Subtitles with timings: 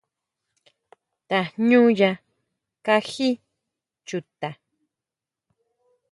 [1.27, 2.09] Tajñuña
[2.85, 3.29] kají
[4.07, 4.49] chuta.